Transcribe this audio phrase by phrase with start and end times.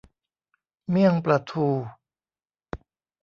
[0.89, 1.67] เมี่ยงปลาทู